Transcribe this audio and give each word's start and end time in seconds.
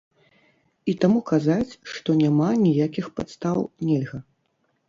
І 0.93 0.95
таму 1.03 1.19
казаць, 1.31 1.77
што 1.97 2.09
няма 2.23 2.49
ніякіх 2.65 3.13
падстаў, 3.21 3.57
нельга. 3.91 4.19